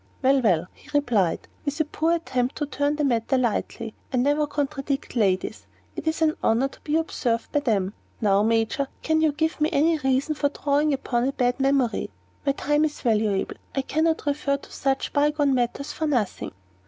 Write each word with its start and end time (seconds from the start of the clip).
"Well, 0.23 0.41
well," 0.41 0.65
he 0.73 0.89
replied, 0.95 1.47
with 1.63 1.79
a 1.79 1.85
poor 1.85 2.13
attempt 2.13 2.55
to 2.55 2.65
turn 2.65 2.95
the 2.95 3.03
matter 3.03 3.37
lightly; 3.37 3.93
"I 4.11 4.17
never 4.17 4.47
contradict 4.47 5.15
ladies; 5.15 5.67
it 5.95 6.07
is 6.07 6.23
an 6.23 6.35
honor 6.41 6.69
to 6.69 6.81
be 6.81 6.93
so 6.93 6.99
observed 7.01 7.51
by 7.51 7.59
them. 7.59 7.93
Now, 8.19 8.41
Major, 8.41 8.87
can 9.03 9.21
you 9.21 9.31
give 9.31 9.61
me 9.61 9.69
any 9.71 9.97
good 9.97 10.05
reason 10.07 10.33
for 10.33 10.49
drawing 10.49 10.91
upon 10.91 11.27
a 11.27 11.31
bad 11.33 11.59
memory? 11.59 12.09
My 12.47 12.53
time 12.53 12.83
is 12.83 12.99
valuable. 13.01 13.57
I 13.75 13.83
can 13.83 14.05
not 14.05 14.25
refer 14.25 14.57
to 14.57 14.71
such 14.71 15.13
by 15.13 15.29
gone 15.29 15.53
matters 15.53 15.91
for 15.91 16.07
nothing." 16.07 16.51